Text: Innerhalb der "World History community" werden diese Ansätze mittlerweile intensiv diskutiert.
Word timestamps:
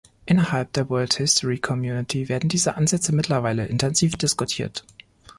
Innerhalb 0.25 0.73
der 0.73 0.89
"World 0.89 1.13
History 1.13 1.59
community" 1.59 2.27
werden 2.27 2.49
diese 2.49 2.73
Ansätze 2.75 3.13
mittlerweile 3.13 3.67
intensiv 3.67 4.15
diskutiert. 4.17 4.83